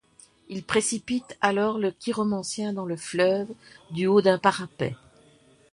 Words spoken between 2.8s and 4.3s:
le fleuve du haut